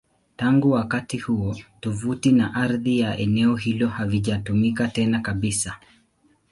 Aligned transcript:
Tangu 0.37 0.71
wakati 0.71 1.17
huo, 1.17 1.55
tovuti 1.79 2.31
na 2.31 2.53
ardhi 2.55 2.99
ya 2.99 3.17
eneo 3.17 3.55
hilo 3.55 3.87
havijatumika 3.87 4.87
tena 4.87 5.19
kabisa. 5.19 5.77